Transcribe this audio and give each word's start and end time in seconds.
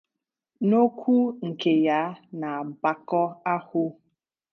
N'okwu 0.69 1.15
nke 1.47 1.71
ya 1.85 1.99
n'ọgbakọ 2.39 3.21
ahụ 3.53 3.83